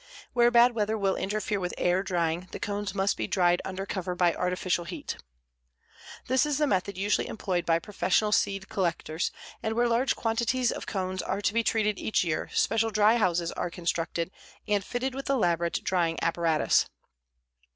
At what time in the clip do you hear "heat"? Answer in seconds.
4.85-5.17